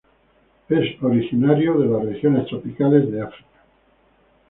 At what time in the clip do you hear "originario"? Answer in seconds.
1.03-1.77